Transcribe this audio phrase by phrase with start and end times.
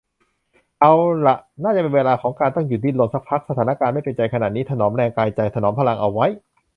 [0.81, 0.93] เอา
[1.25, 6.25] ล่ะ น่าจะเป็นเวลาของการต้องหยุดดิ้นรนสักพัก สถานการณ์ไม่เป็นใจขณะนี้ ถนอมแรงกายใจ ถนอมพลังเอาไว้